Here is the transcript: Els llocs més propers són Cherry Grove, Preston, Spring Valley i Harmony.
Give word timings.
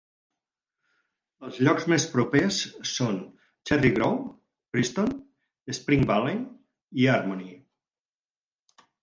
Els 1.47 1.59
llocs 1.67 1.83
més 1.93 2.05
propers 2.13 2.57
són 2.91 3.19
Cherry 3.71 3.91
Grove, 3.99 4.25
Preston, 4.73 5.13
Spring 5.81 6.09
Valley 6.15 6.41
i 7.05 7.09
Harmony. 7.19 7.47